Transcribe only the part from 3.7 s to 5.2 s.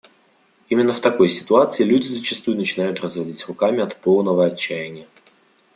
от полного отчаяния.